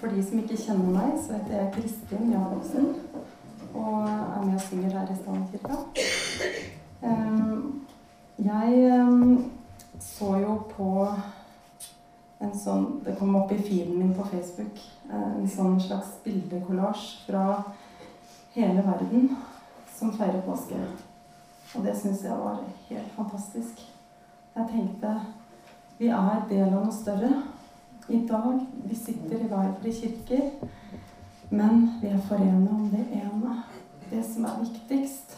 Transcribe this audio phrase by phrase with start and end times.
[0.00, 2.86] For de som ikke kjenner meg, så heter jeg Kristin Jacobsen.
[3.74, 5.76] Og er med og synger her i Stavnkirka.
[7.02, 7.82] Um,
[8.38, 9.50] jeg um,
[10.00, 10.88] så jo på
[12.40, 14.80] en sånn Det kom opp i feeden min på Facebook.
[15.12, 17.44] En sånn slags bildekollasj fra
[18.56, 19.34] hele verden
[19.92, 20.80] som feirer påske.
[21.76, 23.84] Og det syns jeg var helt fantastisk.
[24.56, 25.14] Jeg tenkte
[26.00, 27.34] vi er del av noe større.
[28.10, 30.48] I dag vi sitter i hver våre kirker,
[31.50, 33.52] men vi er forenet om det ene.
[34.10, 35.36] Det som er viktigst.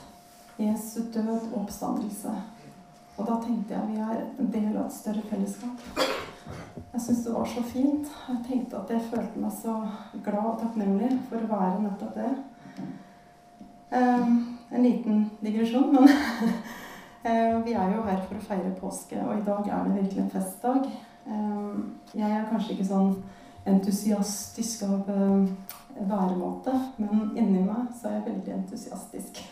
[0.57, 2.33] Jesu død og oppstandelse.
[3.19, 5.85] Og da tenkte jeg vi er en del av et større fellesskap.
[6.95, 8.17] Jeg syns det var så fint.
[8.31, 9.77] Jeg tenkte at jeg følte meg så
[10.25, 12.33] glad og takknemlig for å være nettopp det.
[13.93, 14.37] Um,
[14.73, 19.45] en liten digresjon, men uh, vi er jo her for å feire påske, og i
[19.45, 20.93] dag er det virkelig en festdag.
[21.27, 23.13] Um, jeg er kanskje ikke sånn
[23.69, 25.47] entusiastisk av uh,
[25.95, 29.43] væremåte, men inni meg så er jeg veldig entusiastisk.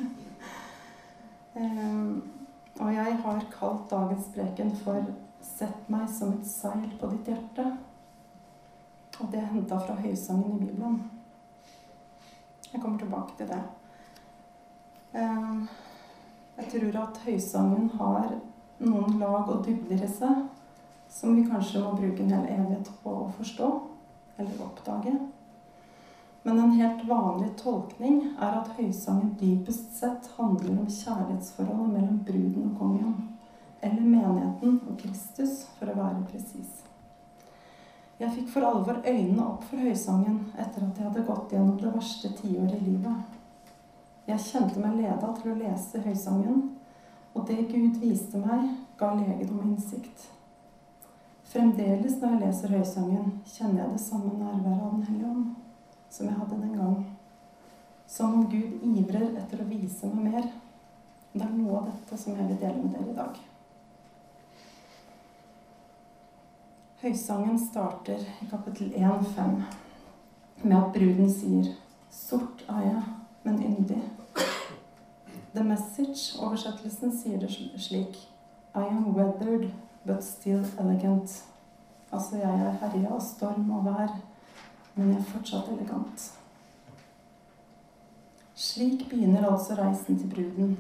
[1.55, 2.23] um,
[2.81, 7.65] og jeg har kalt dagens preken for Sett meg som et seil på ditt hjerte.
[9.21, 10.99] Og det er henta fra høysangen i Bibelen.
[12.67, 13.61] Jeg kommer tilbake til det.
[16.61, 18.37] Jeg tror at høysangen har
[18.85, 20.45] noen lag og dybder i seg
[21.11, 23.71] som vi kanskje må bruke en hel evighet på å forstå
[24.41, 25.15] eller oppdage.
[26.43, 32.71] Men en helt vanlig tolkning er at høysangen dypest sett handler om kjærlighetsforholdet mellom bruden
[32.71, 33.19] og kongen
[33.81, 36.81] eller menigheten og Kristus, for å være presis.
[38.21, 41.93] Jeg fikk for alvor øynene opp for høysangen etter at jeg hadde gått gjennom det
[41.95, 43.39] verste tiåret i livet.
[44.29, 46.67] Jeg kjente meg leda til å lese høysangen,
[47.33, 48.69] og det Gud viste meg,
[49.01, 50.29] ga legedom og innsikt.
[51.51, 55.49] Fremdeles når jeg leser høysangen, kjenner jeg det samme nærværet av Den hellige ånd
[56.11, 57.17] som jeg hadde den gang.
[58.07, 60.47] Som om Gud ivrer etter å vise meg mer.
[61.33, 63.41] Det er noe av dette som jeg vil dele med dere i dag.
[67.03, 69.61] Høysangen starter i kapittel 1,5
[70.63, 71.75] med at bruden sier
[72.11, 73.03] 'Sort er jeg,
[73.45, 74.03] men yndig'.
[75.55, 78.19] The Message-oversettelsen sier det slik
[78.75, 79.71] 'I am weathered,
[80.07, 81.45] but still elegant'.
[82.13, 84.21] Altså, jeg er herja av storm og vær,
[84.95, 86.33] men jeg er fortsatt elegant.
[88.55, 90.79] Slik begynner altså reisen til bruden.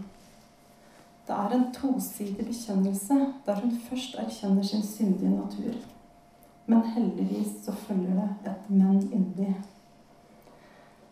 [1.26, 3.14] Det er en tosidig bekjennelse
[3.46, 5.74] der hun først erkjenner sin syndige natur.
[6.66, 9.54] Men heldigvis så følger det et men inni.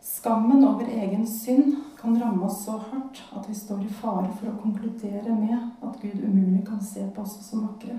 [0.00, 4.50] Skammen over egen synd kan ramme oss så hardt at vi står i fare for
[4.50, 7.98] å konkludere med at Gud umulig kan se på oss som vakre.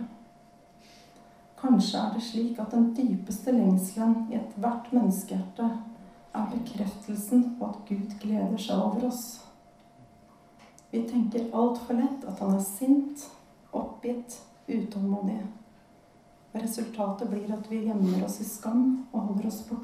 [1.59, 5.67] Kanskje er det slik at den dypeste lengselen i ethvert menneskehjerte
[6.39, 9.23] er bekreftelsen på at Gud gleder seg over oss.
[10.91, 13.27] Vi tenker altfor lett at han er sint,
[13.75, 14.39] oppgitt,
[14.69, 15.41] utålmodig.
[16.53, 19.78] Resultatet blir at vi gjemmer oss i skam og holder oss borte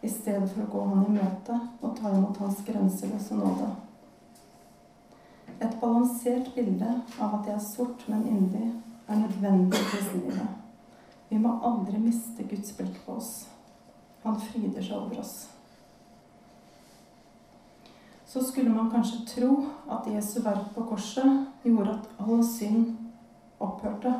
[0.00, 3.68] i stedet for å gå Han i møte og ta imot Hans grenseløse nåde.
[5.60, 6.88] Et balansert bilde
[7.20, 8.70] av at jeg er sort, men yndig,
[9.08, 10.56] er nødvendig i kristenlivet.
[11.28, 13.48] Vi må aldri miste Guds blikk på oss.
[14.24, 15.34] Han fryder seg over oss.
[18.30, 19.52] Så skulle man kanskje tro
[19.90, 22.94] at Jesu verk på korset gjorde at all synd
[23.60, 24.14] opphørte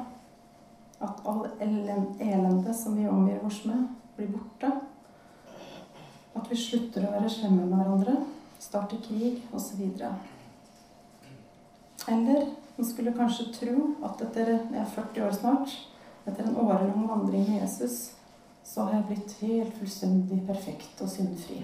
[1.00, 3.86] at all elende som vi omgir oss med,
[4.16, 4.70] blir borte.
[6.40, 8.16] At vi slutter å være slemme med hverandre,
[8.60, 9.82] starter krig osv.
[12.08, 12.46] Eller
[12.76, 13.74] man skulle kanskje tro
[14.08, 15.74] at etter jeg er 40 år snart,
[16.24, 18.14] etter en årelang vandring med Jesus,
[18.64, 21.60] så har jeg blitt helt fullstendig perfekt og syndfri.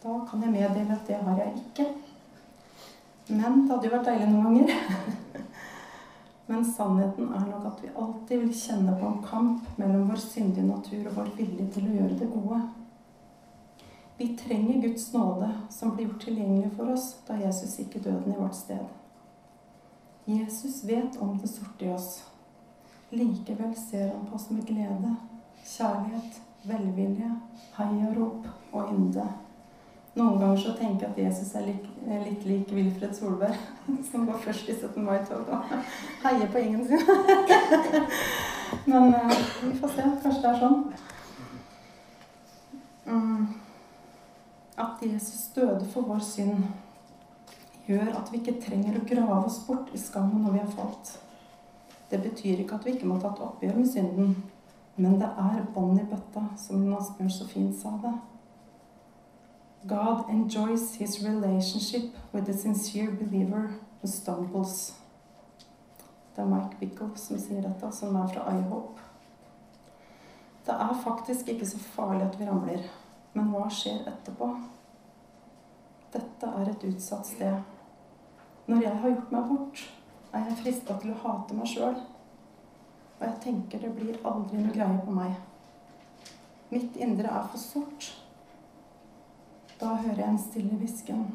[0.00, 1.88] Da kan jeg meddele at det har jeg ikke.
[3.28, 4.68] Men det hadde jo vært deilig noen ganger.
[6.48, 10.64] Men sannheten er nok at vi alltid vil kjenne på en kamp mellom vår syndige
[10.64, 12.60] natur og vår vilje til å gjøre det gode.
[14.18, 18.32] Vi trenger Guds nåde, som ble gjort tilgjengelig for oss da Jesus gikk i døden
[18.32, 18.86] i vårt sted.
[20.26, 22.24] Jesus vet om det sorte i oss.
[23.14, 25.12] Likevel ser han på oss med glede,
[25.62, 27.30] kjærlighet, velvilje,
[27.76, 29.28] heiarop og ynde.
[30.18, 31.86] Noen ganger så tenker jeg at Jesus er litt,
[32.24, 33.54] litt lik Wilfred Solberg,
[34.10, 34.98] som går først i 17.
[35.04, 35.70] mai-tog og
[36.24, 37.06] heier på ingen sin.
[38.90, 40.10] Men uh, vi får se.
[40.26, 40.84] Kanskje det er sånn.
[43.06, 43.48] Um,
[44.78, 46.68] at Jesus døde for vår synd,
[47.86, 51.16] gjør at vi ikke trenger å grave oss bort i skammen når vi har falt.
[52.10, 54.36] Det betyr ikke at vi ikke må ta et oppgjør med synden,
[54.98, 58.16] Men det er bånd i bøtta, som Asbjørn så fint sa det.
[59.86, 64.96] God enjoys his relationship with the sincere believer who stumbles.
[66.34, 68.98] Det er Mike Bickle som sier dette, som er fra IHOP.
[70.66, 72.82] Det er faktisk ikke så farlig at vi ramler,
[73.34, 74.48] men hva skjer etterpå?
[76.12, 77.58] Dette er et utsatt sted.
[78.68, 79.82] Når jeg har gjort meg bort,
[80.32, 81.98] er jeg frista til å hate meg sjøl.
[83.18, 85.36] Og jeg tenker det blir aldri noe greie på meg.
[86.70, 88.10] Mitt indre er for sort.
[89.80, 91.26] Da hører jeg en stille hvisken.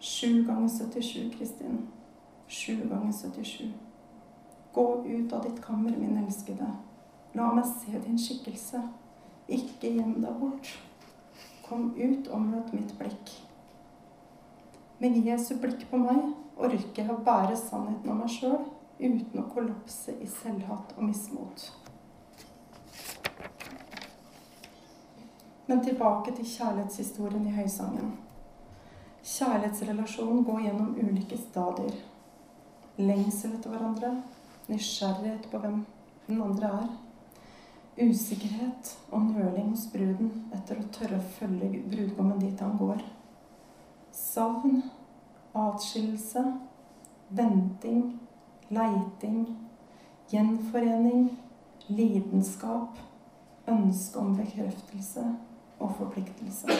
[0.00, 1.86] Sju ganger 77, Kristin.
[2.48, 3.72] Sju ganger 77.
[4.76, 6.68] Gå ut av ditt kammer, min elskede.
[7.34, 8.82] La meg se din skikkelse.
[9.48, 10.68] Ikke gjem deg bort.
[11.68, 13.32] Kom ut og møt mitt blikk.
[14.98, 16.22] Med Jesu blikk på meg
[16.56, 18.62] orker jeg å bære sannheten om meg sjøl
[19.00, 21.66] uten å kollapse i selvhat og mismot.
[25.66, 28.12] Men tilbake til kjærlighetshistorien i Høysangen.
[29.26, 31.96] Kjærlighetsrelasjonen går gjennom ulike stadier.
[32.96, 34.12] Lengsel etter hverandre,
[34.70, 35.82] nysgjerrighet på hvem
[36.28, 36.86] den andre er.
[37.96, 43.00] Usikkerhet og nøling hos bruden etter å tørre å følge brudgommen dit han går.
[44.12, 44.82] Savn,
[45.56, 46.42] atskillelse,
[47.38, 48.18] venting,
[48.68, 49.46] leiting,
[50.28, 51.30] gjenforening,
[51.88, 53.00] lidenskap,
[53.64, 55.24] ønske om bekreftelse
[55.80, 56.76] og forpliktelse.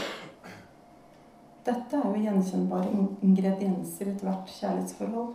[1.65, 2.93] Dette er jo gjenkjennbare
[3.25, 5.33] ingredienser i ethvert kjærlighetsforhold.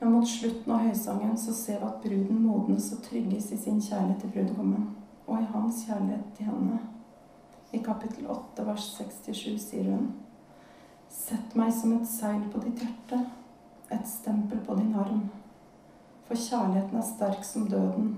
[0.00, 3.80] Men mot slutten av høysangen så ser vi at bruden modnes og trygges i sin
[3.82, 4.86] kjærlighet til brudgommen,
[5.26, 6.78] og i hans kjærlighet til henne.
[7.72, 10.12] I kapittel 8 vers 67 sier hun
[11.08, 13.18] Sett meg som et seil på ditt hjerte,
[13.90, 15.26] et stempel på din arm.
[16.28, 18.10] For kjærligheten er sterk som døden.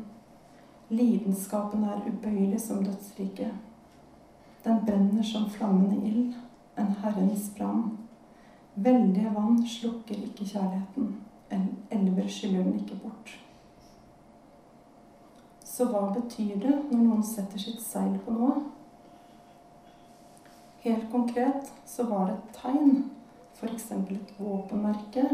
[0.91, 3.55] Lidenskapen er ubøyelig som dødsriket.
[4.65, 6.35] Den brenner som flammende ild,
[6.79, 7.99] en Herrens brann.
[8.75, 11.15] Veldige vann slukker ikke kjærligheten,
[12.33, 13.33] skyller den ikke bort.
[15.65, 18.59] Så hva betyr det når noen setter sitt seil på noe?
[20.83, 22.93] Helt konkret så var det et tegn,
[23.57, 23.91] f.eks.
[23.93, 25.27] et våpenmerke,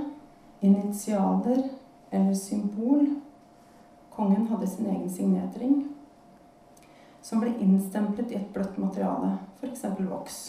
[0.61, 1.69] initialer
[2.11, 3.07] eller symbol.
[4.11, 5.85] Kongen hadde sin egen signetring,
[7.23, 9.85] som ble innstemplet i et bløtt materiale, f.eks.
[9.99, 10.41] voks.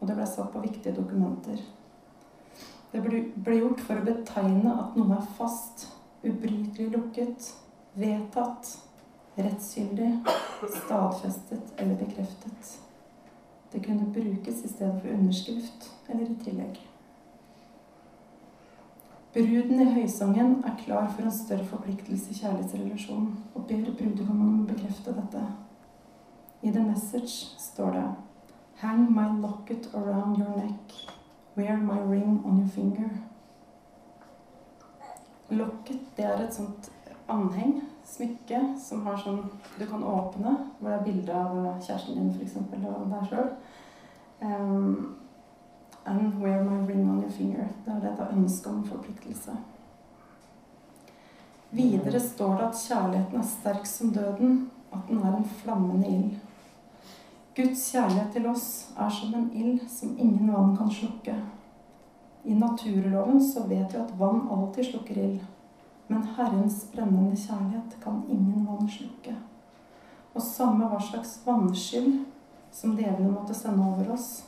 [0.00, 1.60] Og det ble satt på viktige dokumenter.
[2.94, 5.88] Det ble gjort for å betegne at noe er fast,
[6.22, 7.48] ubrytelig lukket,
[7.98, 8.68] vedtatt,
[9.34, 10.12] rettsgyldig,
[10.76, 12.76] stadfestet eller bekreftet.
[13.72, 16.78] Det kunne brukes i stedet for underskrift eller i tillegg.
[19.34, 24.62] Bruden i høysangen er klar for en større forpliktelse i kjærlighetsrelasjonen og ber brudgommen om
[24.62, 25.42] å bekrefte dette.
[26.62, 28.06] I The Message står det
[28.84, 31.13] Hang my locket around your neck.
[31.56, 33.10] Wear my ring on your finger.
[35.50, 36.88] Locket det er et sånt
[37.30, 39.44] anheng, smykke, som har sånn
[39.78, 42.56] du kan åpne, hvor det er bilde av kjæresten din f.eks.
[42.58, 43.52] og deg sjøl.
[44.44, 45.14] Um,
[46.06, 47.68] And wear my ring on your finger.
[47.84, 49.54] Det er dette ønsket om forpliktelse.
[51.70, 54.58] Videre står det at kjærligheten er sterk som døden,
[54.92, 56.34] at den er en flammende ild.
[57.54, 58.68] Guds kjærlighet til oss
[58.98, 61.34] er som en ild som ingen vann kan slukke.
[62.44, 65.44] I naturloven så vet vi at vann alltid slukker ild.
[66.08, 69.36] Men Herrens brennende kjærlighet kan ingen vann slukke.
[70.34, 72.24] Og samme hva slags vannskyld
[72.74, 74.42] som djevelen måtte sende over oss,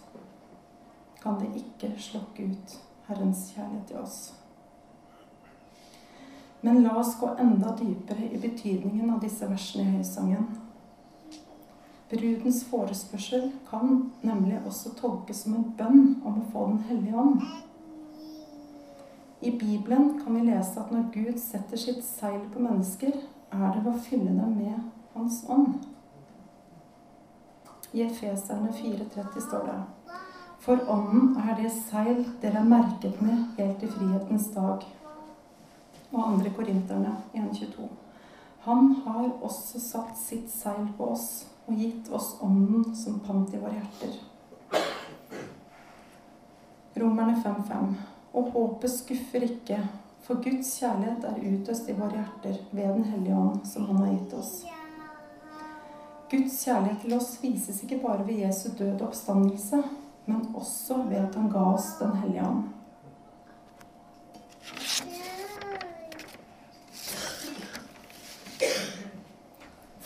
[1.22, 4.20] kan det ikke slukke ut Herrens kjærlighet til oss.
[6.60, 10.65] Men la oss gå enda dypere i betydningen av disse versene i høysangen.
[12.10, 17.42] Brudens forespørsel kan nemlig også tolkes som en bønn om å få Den hellige ånd.
[19.42, 23.18] I Bibelen kan vi lese at når Gud setter sitt seil på mennesker,
[23.52, 24.80] er det ved å fylle dem med
[25.14, 25.76] Hans ånd.
[27.92, 29.80] I Efeserne 4,30 står det
[30.66, 34.82] for ånden er det seil dere er merket med helt til frihetens dag.
[36.10, 37.86] Og andre korinterne 1.22.
[38.64, 41.28] Han har også satt sitt seil på oss
[41.66, 44.16] og gitt oss ånden som pant i våre hjerter.
[46.96, 47.94] Romerne 5.5.
[48.36, 49.80] Og håpet skuffer ikke,
[50.26, 54.14] for Guds kjærlighet er utøst i våre hjerter ved Den hellige ånd, som Han har
[54.14, 54.54] gitt oss.
[56.30, 59.82] Guds kjærlighet til oss vises ikke bare ved Jesu død og oppstandelse,
[60.26, 62.64] men også ved at han ga oss Den hellige ånd.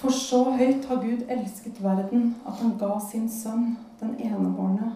[0.00, 4.92] For så høyt har Gud elsket verden at han ga sin sønn, den enebårne,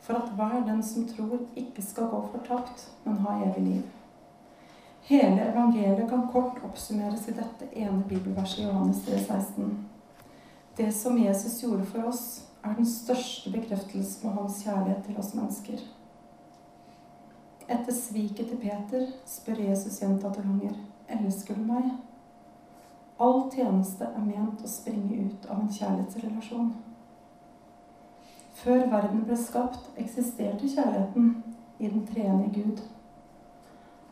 [0.00, 3.82] for at hver den som tror, ikke skal gå fortapt, men ha evig liv.
[5.04, 9.74] Hele evangeliet kan kort oppsummeres i dette ene bibelverset i Johannes 3, 16.
[10.78, 12.24] Det som Jesus gjorde for oss,
[12.64, 15.84] er den største bekreftelse på hans kjærlighet til oss mennesker.
[17.68, 20.80] Etter sviket til Peter spør Jesus gjentatte ganger
[21.20, 21.92] elsker du meg?
[23.24, 26.74] All tjeneste er ment å springe ut av en kjærlighetsrelasjon.
[28.58, 31.30] Før verden ble skapt, eksisterte kjærligheten
[31.78, 32.82] i den treenige Gud.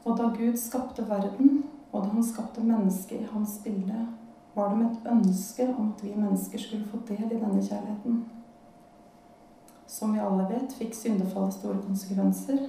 [0.06, 4.06] Og da Gud skapte verden, og da han skapte mennesket i hans bilde,
[4.54, 8.22] var det med et ønske om at vi mennesker skulle få del i denne kjærligheten.
[9.86, 12.64] Som vi alle vet, fikk syndefallet store konsekvenser.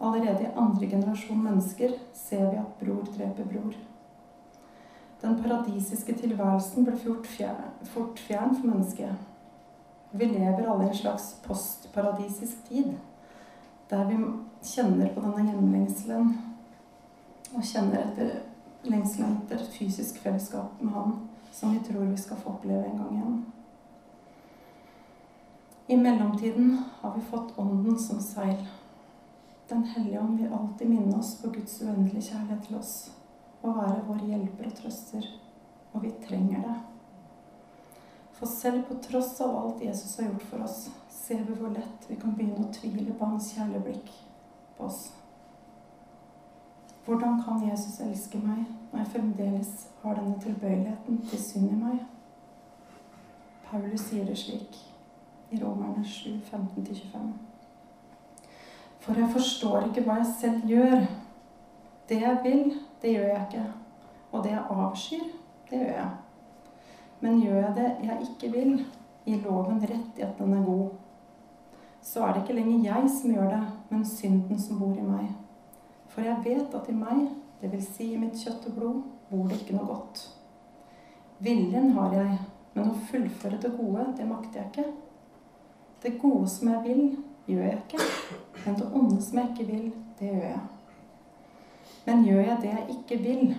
[0.00, 3.78] Allerede i andre generasjon mennesker ser vi at bror dreper bror.
[5.22, 9.10] Den paradisiske tilværelsen ble fort fjern, fort fjern for mennesket.
[10.12, 12.94] Vi lever alle i en slags postparadisisk tid,
[13.90, 14.16] der vi
[14.64, 16.32] kjenner på denne hjemlengselen
[17.54, 18.32] og kjenner etter
[18.88, 21.14] lengselen etter fysisk fellesskap med Han,
[21.52, 23.38] som vi tror vi skal få oppleve en gang igjen.
[25.86, 28.68] I mellomtiden har vi fått Ånden som seil.
[29.68, 32.94] Den hellige ånd vil alltid minne oss på Guds uendelige kjærlighet til oss
[33.62, 35.26] å være vår hjelper og trøster.
[35.92, 36.76] Og vi trenger det.
[38.38, 42.06] For selv på tross av alt Jesus har gjort for oss, ser vi hvor lett
[42.08, 44.12] vi kan begynne å tvile på hans kjærlige blikk
[44.78, 45.00] på oss.
[47.04, 52.00] Hvordan kan Jesus elske meg når jeg fremdeles har denne tilbøyeligheten til synd i meg?
[53.66, 54.78] Paulus sier det slik
[55.50, 57.30] i Romerne 7, 15-25.
[59.00, 61.04] For jeg forstår ikke hva jeg selv gjør.
[62.08, 62.72] Det jeg vil,
[63.02, 63.66] det gjør jeg ikke.
[64.32, 65.28] Og det jeg avskyr,
[65.70, 66.10] det gjør jeg.
[67.20, 68.74] Men gjør jeg det jeg ikke vil,
[69.26, 70.88] gir loven rett i at den er god.
[72.02, 75.28] Så er det ikke lenger jeg som gjør det, men synden som bor i meg.
[76.08, 77.26] For jeg vet at i meg,
[77.60, 77.90] dvs.
[77.96, 80.24] Si i mitt kjøtt og blod, bor det ikke noe godt.
[81.44, 82.38] Viljen har jeg,
[82.74, 84.88] men å fullføre det gode, det makter jeg ikke.
[86.02, 87.04] Det gode som jeg vil,
[87.50, 88.10] gjør jeg ikke.
[88.64, 89.88] Men det onde som jeg ikke vil,
[90.18, 90.60] det gjør jeg.
[92.06, 93.56] Men gjør jeg det jeg ikke vil,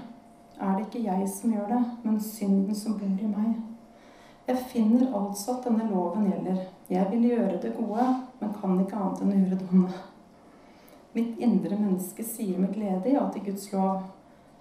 [0.61, 3.59] er det ikke jeg som gjør det, men synden som bor i meg.
[4.47, 6.63] Jeg finner altså at denne loven gjelder.
[6.89, 8.07] Jeg vil gjøre det gode,
[8.39, 10.01] men kan ikke annet enn å gjøre det onde.
[11.15, 14.05] Mitt indre menneske sier med glede ja til Guds lov,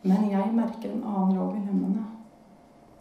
[0.02, 2.06] men jeg merker en annen lov i lemmene.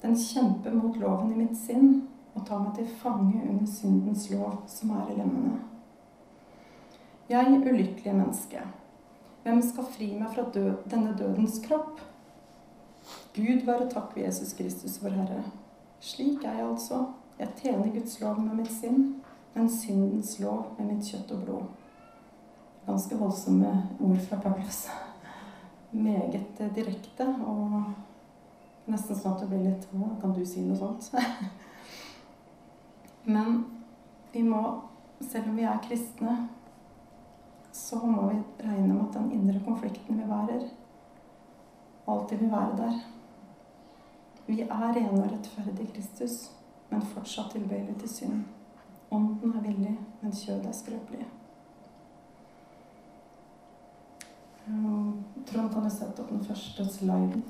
[0.01, 4.61] Den kjemper mot loven i mitt sinn og tar meg til fange under syndens lov
[4.71, 5.57] som er i lemmene.
[7.29, 8.61] Jeg, ulykkelige menneske,
[9.43, 12.01] hvem skal fri meg fra død, denne dødens kropp?
[13.35, 15.43] Gud være takk ved Jesus Kristus, vår Herre.
[15.99, 17.05] Slik er jeg altså.
[17.39, 19.21] Jeg tjener Guds lov med mitt sinn,
[19.53, 21.63] men syndens lov med mitt kjøtt og blod.
[22.87, 24.87] Ganske voldsomme ord fra Paulus.
[25.91, 27.79] Meget direkte og
[28.89, 31.09] nesten sånn at det blir litt Hva kan du si noe sånt?
[33.33, 33.63] Men
[34.33, 34.61] vi må,
[35.21, 36.35] selv om vi er kristne,
[37.79, 40.67] så må vi regne med at den indre konflikten vi værer,
[42.07, 43.01] alltid vil være der.
[44.47, 46.51] Vi er rene og rettferdige Kristus,
[46.89, 48.39] men fortsatt tilbøyelige til synd.
[49.11, 51.27] Ånden er villig, men kjødet er skrøpelig.
[55.49, 57.43] Trond, kan du sette opp den første sliden?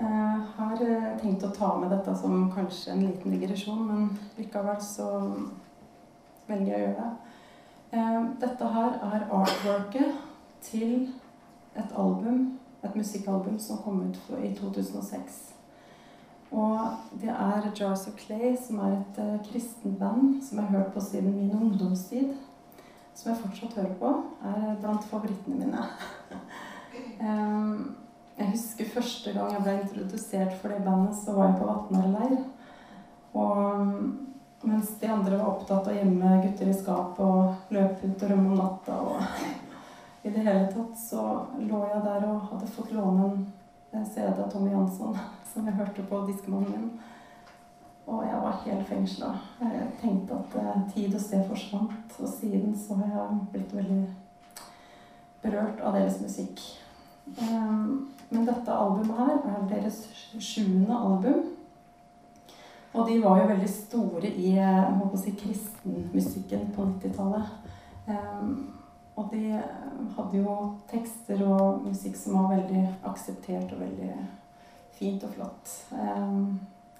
[0.00, 4.08] Jeg eh, har eh, tenkt å ta med dette som kanskje en liten digresjon, men
[4.38, 5.10] likevel så
[6.48, 7.29] velger jeg å gjøre det.
[7.92, 10.12] Eh, dette her er artworket
[10.62, 11.08] til
[11.76, 15.54] et album, et musikkalbum som kom ut i 2006.
[16.50, 16.78] Og
[17.20, 20.92] det er Jars of Clay, som er et uh, kristent band som jeg har hørt
[20.92, 22.32] på siden min ungdomstid.
[23.14, 24.14] Som jeg fortsatt hører på.
[24.44, 25.84] Er blant favorittene mine.
[27.20, 27.96] um,
[28.38, 32.36] jeg husker første gang jeg ble introdusert for det bandet, så var jeg på Vatnarleir.
[33.34, 34.29] Og um,
[34.62, 38.32] mens de andre var opptatt av å gjemme gutter i skapet og løpe ut og
[38.32, 38.98] rømme om natta.
[39.00, 39.20] Og
[40.26, 41.26] i det hele tatt så
[41.58, 43.30] lå jeg der og hadde fått låne
[43.90, 45.16] en CD av Tommy Jansson
[45.52, 46.90] som jeg hørte på diskemannen min.
[48.10, 49.28] Og jeg var helt fengsla.
[49.60, 52.16] Jeg tenkte at eh, tid og sted forsvant.
[52.18, 54.00] Og siden så har jeg blitt veldig
[55.44, 56.62] berørt av deres musikk.
[57.38, 60.02] Um, men dette albumet her er deres
[60.38, 61.44] sjuende album.
[62.92, 64.52] Og de var jo veldig store i
[65.22, 67.52] si, kristenmusikken på 90-tallet.
[68.10, 68.54] Um,
[69.16, 69.60] og de
[70.16, 70.54] hadde jo
[70.90, 74.12] tekster og musikk som var veldig akseptert og veldig
[74.96, 75.74] fint og flott.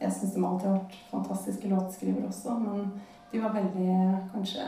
[0.00, 2.92] Jeg syns de alltid har vært fantastiske låtskrivere også, men
[3.32, 3.96] de var veldig
[4.34, 4.66] kanskje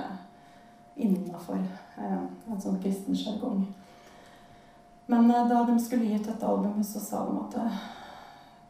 [0.96, 1.60] innafor
[1.98, 3.66] en sånn kristen sjargong.
[5.12, 7.58] Men da de skulle gi ut dette albumet, så sa de at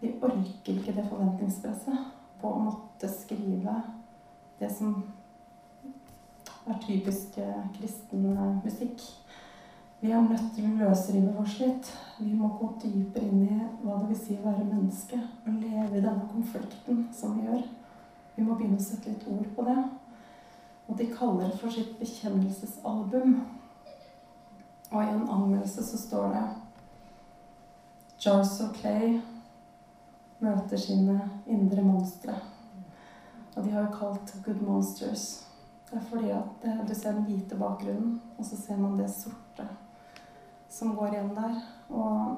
[0.03, 2.12] de orker ikke det forventningspresset
[2.43, 3.79] på å måtte skrive
[4.59, 4.97] det som
[6.67, 7.39] er typisk
[7.77, 8.27] kristen
[8.65, 9.03] musikk.
[10.03, 11.89] Vi er nødt til å løsrive oss litt.
[12.19, 15.19] Vi må gå dypere inn i hva det vil si å være menneske.
[15.47, 17.63] Og leve i denne konflikten som vi gjør.
[18.35, 19.77] Vi må begynne å sette litt ord på det.
[20.89, 23.37] Og de kaller det for sitt bekjennelsesalbum.
[24.91, 26.45] Og i en anmeldelse så står det
[28.25, 29.21] Jars of Clay
[30.43, 32.35] møter sine indre monstre.
[33.57, 35.45] Og de har jo kalt Good Monsters.
[35.91, 39.67] Det er fordi at du ser den hvite bakgrunnen, og så ser man det sorte
[40.73, 41.59] som går igjen der.
[41.93, 42.37] Og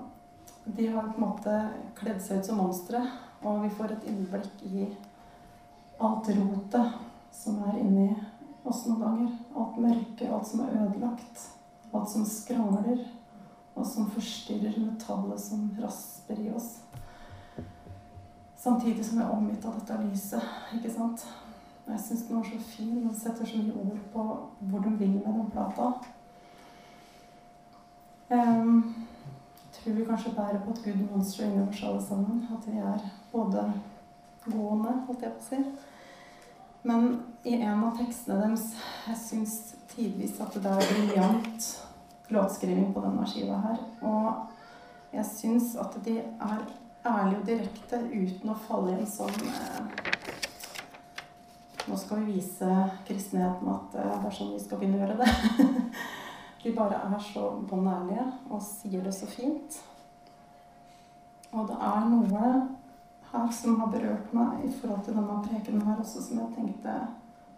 [0.65, 1.59] de har på en måte
[1.99, 3.03] kledd seg ut som monstre,
[3.45, 4.89] og vi får et innblikk i
[6.03, 6.97] alt rotet
[7.35, 8.09] som er inni
[8.65, 9.35] oss noen ganger.
[9.55, 11.45] Alt mørke, alt som er ødelagt.
[11.95, 13.05] Alt som skrangler,
[13.75, 16.81] og som forstyrrer metallet som rasper i oss.
[18.65, 20.45] Samtidig som jeg er omgitt av dette lyset.
[20.73, 21.27] ikke sant?
[21.87, 24.23] Jeg syns den var så fin og setter så mye ord på
[24.71, 25.89] hvor de vil med den plata.
[28.31, 28.95] Um,
[29.73, 32.47] tror vi kanskje bærer på et good monster inni oss alle sammen.
[32.57, 33.73] At vi er både
[34.47, 35.61] gående, holdt jeg på å si.
[36.89, 37.11] Men
[37.45, 38.65] i en av tekstene deres
[39.07, 39.59] Jeg syns
[39.93, 41.69] tidvis at det er briljant
[42.33, 43.85] låtskriving på denne skiva her.
[44.01, 46.65] Og jeg syns at de er
[47.05, 50.13] ærlig og direkte uten å falle i en sånn eh,
[51.85, 52.69] Nå skal vi vise
[53.05, 55.89] kristenheten at eh, det er sånn vi skal begynne å gjøre det.
[56.65, 59.77] De bare er så bånn ærlige og sier det så fint.
[61.53, 62.47] Og det er noe
[63.35, 66.97] her som har berørt meg i forhold til denne prekenen her også, som jeg tenkte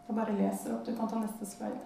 [0.06, 0.84] Jeg bare leser opp.
[0.86, 1.80] Du kan ta neste slide.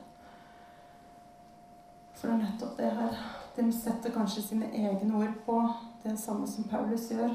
[2.16, 3.20] For det er nettopp det her.
[3.56, 5.60] De setter kanskje sine egne ord på
[6.02, 7.32] det samme som Paulus gjør.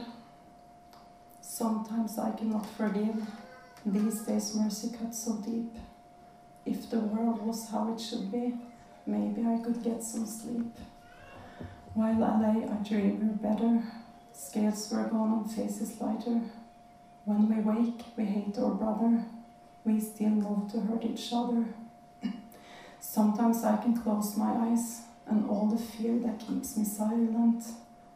[1.48, 3.16] Sometimes I cannot forgive.
[3.86, 5.72] These days mercy cuts so deep.
[6.66, 8.56] If the world was how it should be,
[9.06, 10.76] maybe I could get some sleep.
[11.94, 13.84] While I lay, I dreamed better.
[14.34, 16.42] Scales were gone and faces lighter.
[17.26, 19.24] When we wake, we hate our brother.
[19.86, 21.64] We still love to hurt each other.
[23.00, 27.64] Sometimes I can close my eyes, and all the fear that keeps me silent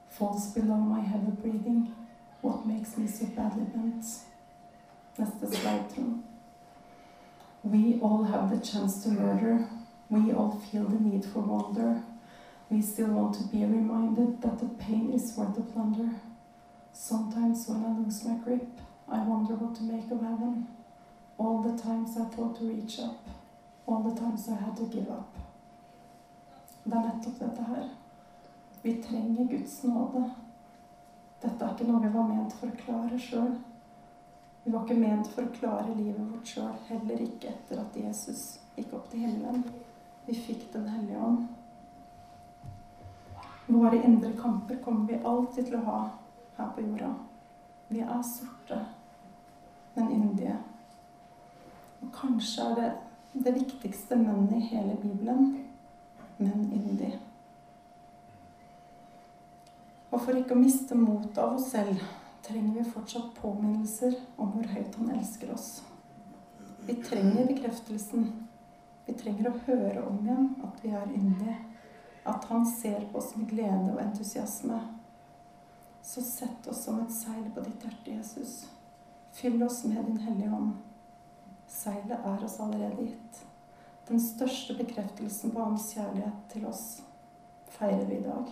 [0.09, 1.93] falls below my heavy breathing.
[2.41, 4.05] What makes me so badly bent?
[5.17, 6.23] Neste slide, Trond.
[7.63, 9.67] We all have the chance to murder.
[10.09, 12.01] We all feel the need for wonder.
[12.69, 16.09] We still want to be reminded that the pain is worth the plunder.
[16.93, 18.67] Sometimes when I lose my grip,
[19.07, 20.67] I wonder what to make of heaven.
[21.37, 23.27] All the times I thought to reach up.
[23.85, 25.35] All the times I had to give up.
[26.83, 27.89] Det er nettopp dette her.
[28.81, 30.31] Vi trenger Guds nåde.
[31.79, 33.53] Ikke noe vi var ment for å klare sjøl.
[34.65, 38.41] Vi var ikke ment for å klare livet vårt sjøl, heller ikke etter at Jesus
[38.75, 39.61] gikk opp til himmelen.
[40.25, 41.47] Vi fikk Den hellige ånd.
[43.69, 46.01] Våre indre kamper kommer vi alltid til å ha
[46.57, 47.13] her på jorda.
[47.87, 48.81] Vi er sorte,
[49.95, 50.59] men yndige.
[52.03, 52.91] Og kanskje er det
[53.47, 55.55] det viktigste mennet i hele Bibelen
[56.39, 57.15] men yndig.
[60.09, 62.01] Og for ikke å miste motet av oss selv
[62.45, 65.69] trenger vi fortsatt påminnelser om hvor høyt han elsker oss.
[66.87, 68.29] Vi trenger bekreftelsen.
[69.05, 71.57] Vi trenger å høre om igjen at vi er yndige.
[72.29, 74.79] At han ser på oss med glede og entusiasme.
[76.01, 78.63] Så sett oss som et seil på ditt hjerte, Jesus.
[79.35, 80.71] Fyll oss med Din Hellige Ånd.
[81.69, 83.43] Seilet er oss allerede gitt.
[84.09, 86.87] Den største bekreftelsen på Hans kjærlighet til oss
[87.75, 88.49] feirer vi i dag.